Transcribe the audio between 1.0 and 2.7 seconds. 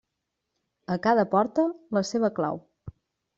cada porta, la seva clau.